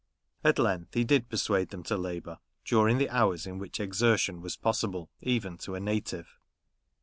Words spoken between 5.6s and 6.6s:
a native.